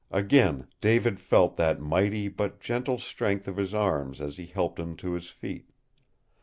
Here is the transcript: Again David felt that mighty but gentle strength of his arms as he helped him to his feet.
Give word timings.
Again 0.09 0.65
David 0.81 1.19
felt 1.19 1.57
that 1.57 1.79
mighty 1.79 2.27
but 2.27 2.59
gentle 2.59 2.97
strength 2.97 3.47
of 3.47 3.57
his 3.57 3.75
arms 3.75 4.19
as 4.19 4.37
he 4.37 4.47
helped 4.47 4.79
him 4.79 4.95
to 4.97 5.11
his 5.11 5.29
feet. 5.29 5.69